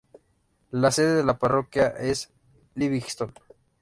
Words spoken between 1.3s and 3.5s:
parroquia es Livingston.